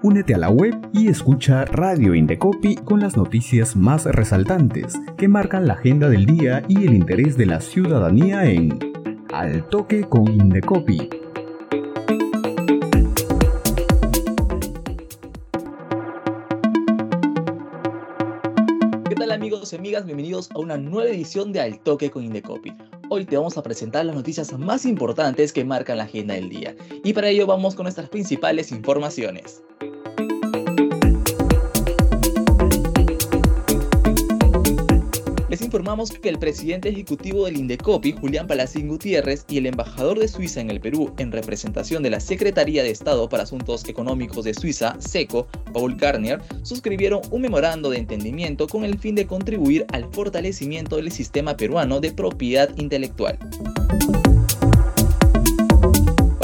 [0.00, 5.66] Únete a la web y escucha Radio Indecopi con las noticias más resaltantes que marcan
[5.66, 8.78] la agenda del día y el interés de la ciudadanía en
[9.32, 11.10] Al Toque con Indecopi.
[19.08, 20.06] ¿Qué tal amigos y amigas?
[20.06, 22.72] Bienvenidos a una nueva edición de Al Toque con Indecopi.
[23.10, 26.76] Hoy te vamos a presentar las noticias más importantes que marcan la agenda del día.
[27.02, 29.64] Y para ello vamos con nuestras principales informaciones.
[36.06, 40.70] Que el presidente ejecutivo del Indecopi, Julián Palacín Gutiérrez, y el embajador de Suiza en
[40.70, 45.48] el Perú, en representación de la Secretaría de Estado para Asuntos Económicos de Suiza, SECO,
[45.72, 51.10] Paul Garnier, suscribieron un memorando de entendimiento con el fin de contribuir al fortalecimiento del
[51.10, 53.36] sistema peruano de propiedad intelectual.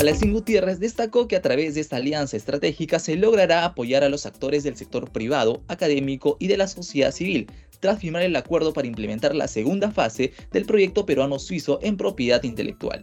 [0.04, 4.26] Palacín Gutiérrez destacó que a través de esta alianza estratégica se logrará apoyar a los
[4.26, 7.46] actores del sector privado, académico y de la sociedad civil,
[7.84, 13.02] tras firmar el acuerdo para implementar la segunda fase del proyecto peruano-suizo en propiedad intelectual.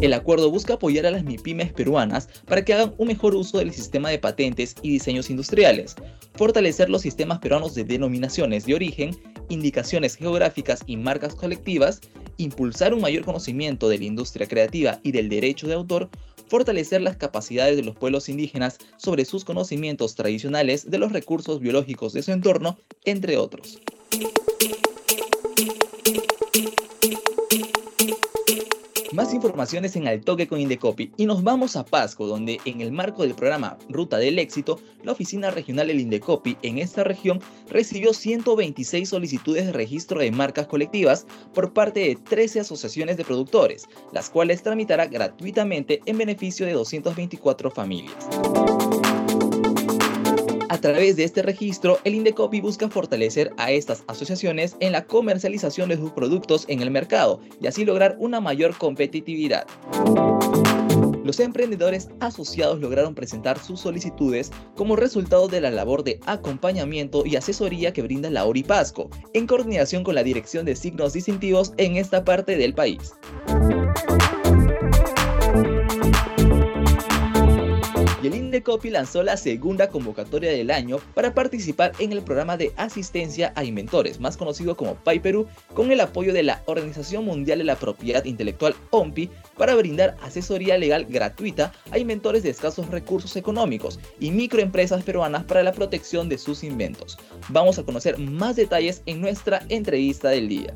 [0.00, 3.72] El acuerdo busca apoyar a las MIPIMES peruanas para que hagan un mejor uso del
[3.72, 5.96] sistema de patentes y diseños industriales,
[6.36, 9.10] fortalecer los sistemas peruanos de denominaciones de origen,
[9.48, 12.00] indicaciones geográficas y marcas colectivas,
[12.36, 16.10] impulsar un mayor conocimiento de la industria creativa y del derecho de autor,
[16.48, 22.12] fortalecer las capacidades de los pueblos indígenas sobre sus conocimientos tradicionales de los recursos biológicos
[22.12, 23.78] de su entorno, entre otros.
[29.12, 32.92] Más informaciones en Al Toque con Indecopi y nos vamos a Pasco, donde en el
[32.92, 38.12] marco del programa Ruta del Éxito, la oficina regional del Indecopi en esta región recibió
[38.12, 44.28] 126 solicitudes de registro de marcas colectivas por parte de 13 asociaciones de productores, las
[44.28, 48.28] cuales tramitará gratuitamente en beneficio de 224 familias.
[50.78, 55.88] A través de este registro, el Indecopi busca fortalecer a estas asociaciones en la comercialización
[55.88, 59.66] de sus productos en el mercado y así lograr una mayor competitividad.
[61.24, 67.34] Los emprendedores asociados lograron presentar sus solicitudes como resultado de la labor de acompañamiento y
[67.34, 72.24] asesoría que brinda la Pasco, en coordinación con la Dirección de Signos Distintivos en esta
[72.24, 73.14] parte del país.
[78.34, 83.64] Indecopi lanzó la segunda convocatoria del año para participar en el programa de asistencia a
[83.64, 87.76] inventores, más conocido como PAI Perú, con el apoyo de la Organización Mundial de la
[87.76, 94.30] Propiedad Intelectual OMPI para brindar asesoría legal gratuita a inventores de escasos recursos económicos y
[94.30, 97.18] microempresas peruanas para la protección de sus inventos.
[97.48, 100.74] Vamos a conocer más detalles en nuestra entrevista del día.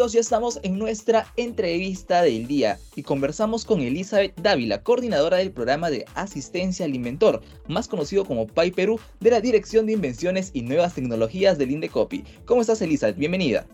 [0.00, 5.52] Amigos, ya estamos en nuestra entrevista del día y conversamos con Elizabeth Dávila, coordinadora del
[5.52, 10.52] programa de asistencia al inventor, más conocido como PAI Perú, de la Dirección de Invenciones
[10.54, 12.24] y Nuevas Tecnologías del Indecopi.
[12.46, 13.18] ¿Cómo estás, Elizabeth?
[13.18, 13.66] Bienvenida.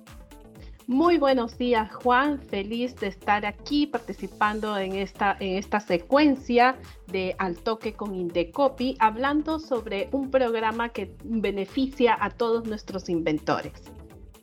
[0.89, 2.41] Muy buenos días, Juan.
[2.41, 6.77] Feliz de estar aquí participando en esta, en esta secuencia
[7.07, 13.73] de Al Toque con Indecopi, hablando sobre un programa que beneficia a todos nuestros inventores.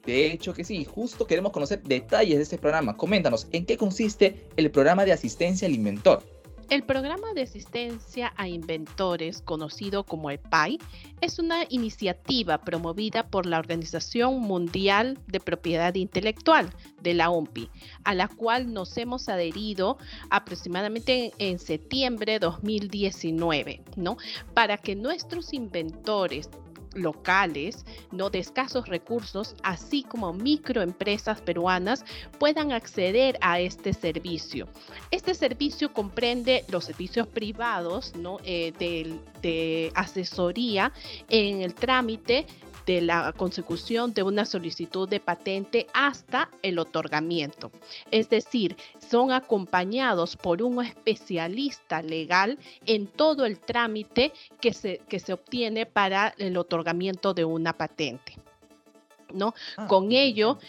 [0.05, 2.97] De hecho que sí, justo queremos conocer detalles de este programa.
[2.97, 6.23] Coméntanos, ¿en qué consiste el programa de asistencia al inventor?
[6.69, 10.79] El programa de asistencia a inventores, conocido como el PAI,
[11.21, 17.69] es una iniciativa promovida por la Organización Mundial de Propiedad Intelectual, de la OMPI,
[18.05, 19.97] a la cual nos hemos adherido
[20.29, 24.17] aproximadamente en, septiembre de 2019, ¿no?
[24.53, 26.49] Para que nuestros inventores
[26.93, 32.05] locales, no de escasos recursos, así como microempresas peruanas
[32.39, 34.67] puedan acceder a este servicio.
[35.11, 38.37] Este servicio comprende los servicios privados ¿no?
[38.43, 38.73] Eh,
[39.41, 40.91] de asesoría
[41.29, 42.45] en el trámite
[42.85, 47.71] de la consecución de una solicitud de patente hasta el otorgamiento.
[48.11, 48.75] Es decir,
[49.09, 55.85] son acompañados por un especialista legal en todo el trámite que se, que se obtiene
[55.85, 58.37] para el otorgamiento de una patente.
[59.33, 59.53] ¿no?
[59.77, 60.59] Ah, Con ello,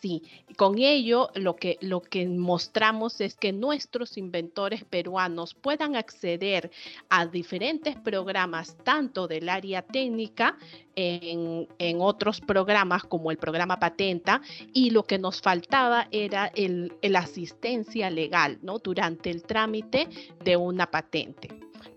[0.00, 0.22] Sí,
[0.56, 6.70] con ello lo que, lo que mostramos es que nuestros inventores peruanos puedan acceder
[7.10, 10.56] a diferentes programas, tanto del área técnica,
[10.96, 14.40] en, en otros programas como el programa Patenta,
[14.72, 18.78] y lo que nos faltaba era el, el asistencia legal ¿no?
[18.78, 20.08] durante el trámite
[20.42, 21.48] de una patente.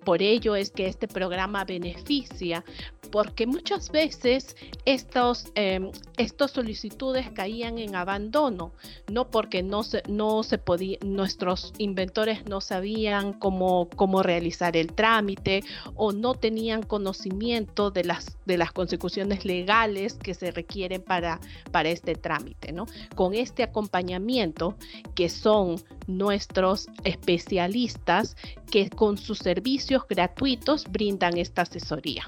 [0.03, 2.65] Por ello es que este programa beneficia
[3.13, 4.55] porque muchas veces
[4.85, 8.71] estos, em, estas solicitudes caían en abandono,
[9.07, 14.93] no porque no se, no se podía, nuestros inventores no sabían cómo, cómo realizar el
[14.93, 15.63] trámite
[15.93, 21.39] o no tenían conocimiento de las, de las consecuciones legales que se requieren para,
[21.71, 22.71] para este trámite.
[22.71, 22.87] ¿no?
[23.13, 24.75] Con este acompañamiento,
[25.13, 25.75] que son
[26.07, 28.35] nuestros especialistas
[28.71, 32.27] que con sus servicios gratuitos brindan esta asesoría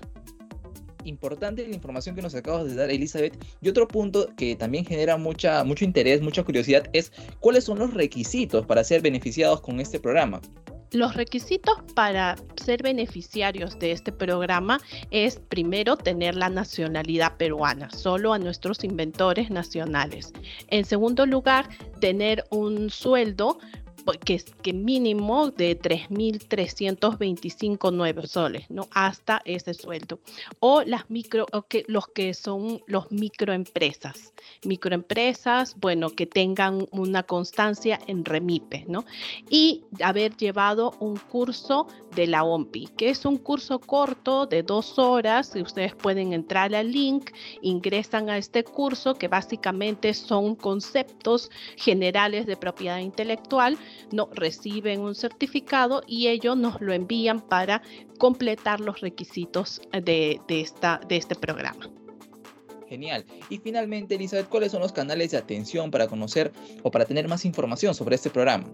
[1.05, 3.37] importante la información que nos acabas de dar, Elizabeth.
[3.61, 7.93] Y otro punto que también genera mucha, mucho interés, mucha curiosidad, es cuáles son los
[7.93, 10.41] requisitos para ser beneficiados con este programa.
[10.91, 14.79] Los requisitos para ser beneficiarios de este programa
[15.11, 20.31] es primero tener la nacionalidad peruana, solo a nuestros inventores nacionales.
[20.69, 21.67] En segundo lugar,
[21.99, 23.57] tener un sueldo
[24.13, 28.87] que, que mínimo de 3.325 nueve soles, ¿no?
[28.91, 30.19] Hasta ese sueldo.
[30.59, 34.33] O las micro, o que, los que son los microempresas.
[34.63, 39.05] Microempresas, bueno, que tengan una constancia en REMIPE, ¿no?
[39.49, 44.99] Y haber llevado un curso de la OMPI, que es un curso corto de dos
[44.99, 45.53] horas.
[45.55, 47.31] Ustedes pueden entrar al link,
[47.61, 53.77] ingresan a este curso que básicamente son conceptos generales de propiedad intelectual
[54.11, 57.81] no reciben un certificado y ellos nos lo envían para
[58.17, 61.89] completar los requisitos de, esta, de este programa.
[62.87, 63.25] Genial.
[63.49, 66.51] Y finalmente, Elizabeth, ¿cuáles son los canales de atención para conocer
[66.83, 68.71] o para tener más información sobre este programa?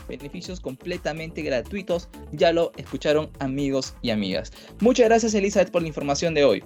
[0.09, 2.09] beneficios completamente gratuitos.
[2.33, 4.51] Ya lo escucharon amigos y amigas.
[4.81, 6.63] Muchas gracias Elizabeth por la información de hoy.